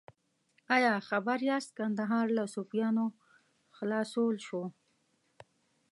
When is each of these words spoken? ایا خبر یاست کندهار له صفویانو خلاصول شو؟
ایا 0.75 0.93
خبر 1.09 1.39
یاست 1.49 1.71
کندهار 1.77 2.27
له 2.37 2.43
صفویانو 2.53 3.05
خلاصول 3.77 4.35
شو؟ 4.47 4.61